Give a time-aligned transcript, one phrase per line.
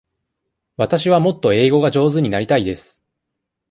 [0.77, 3.03] わたしはもっと英語が上手になりたいです。